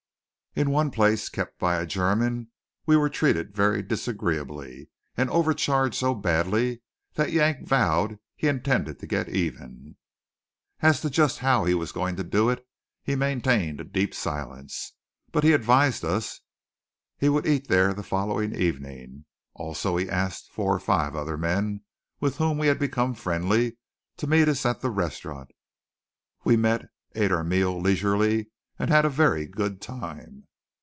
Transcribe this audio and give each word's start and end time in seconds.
In 0.53 0.69
one 0.69 0.91
place, 0.91 1.29
kept 1.29 1.57
by 1.59 1.77
a 1.77 1.85
German, 1.85 2.49
we 2.85 2.97
were 2.97 3.07
treated 3.09 3.55
very 3.55 3.81
disagreeably, 3.81 4.89
and 5.15 5.29
overcharged 5.29 5.95
so 5.95 6.13
badly 6.13 6.81
that 7.13 7.31
Yank 7.31 7.65
vowed 7.65 8.19
he 8.35 8.49
intended 8.49 8.99
to 8.99 9.07
get 9.07 9.29
even. 9.29 9.95
As 10.81 10.99
to 11.01 11.09
just 11.09 11.39
how 11.39 11.63
he 11.63 11.73
was 11.73 11.93
going 11.93 12.17
to 12.17 12.25
do 12.25 12.49
it, 12.49 12.67
he 13.01 13.15
maintained 13.15 13.79
a 13.79 13.85
deep 13.85 14.13
silence; 14.13 14.91
but 15.31 15.45
he 15.45 15.53
advised 15.53 16.03
us 16.03 16.41
he 17.17 17.29
would 17.29 17.47
eat 17.47 17.69
there 17.69 17.93
the 17.93 18.03
following 18.03 18.53
evening. 18.53 19.23
Also 19.53 19.95
he 19.95 20.09
asked 20.09 20.51
four 20.51 20.75
or 20.75 20.79
five 20.81 21.15
other 21.15 21.37
men, 21.37 21.79
with 22.19 22.35
whom 22.35 22.57
we 22.57 22.67
had 22.67 22.77
become 22.77 23.13
friendly, 23.13 23.77
to 24.17 24.27
meet 24.27 24.49
us 24.49 24.65
at 24.65 24.81
the 24.81 24.91
restaurant. 24.91 25.49
We 26.43 26.57
met, 26.57 26.87
ate 27.15 27.31
our 27.31 27.41
meal 27.45 27.79
leisurely, 27.79 28.49
and 28.79 28.89
had 28.89 29.05
a 29.05 29.09
very 29.09 29.45
good 29.45 29.79
time. 29.79 30.47